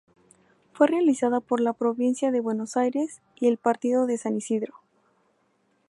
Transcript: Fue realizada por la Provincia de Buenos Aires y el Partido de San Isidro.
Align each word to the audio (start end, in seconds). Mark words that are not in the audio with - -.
Fue 0.73 0.87
realizada 0.87 1.41
por 1.41 1.59
la 1.61 1.73
Provincia 1.73 2.31
de 2.31 2.41
Buenos 2.41 2.75
Aires 2.75 3.21
y 3.35 3.45
el 3.45 3.59
Partido 3.59 4.07
de 4.07 4.17
San 4.17 4.35
Isidro. 4.35 4.81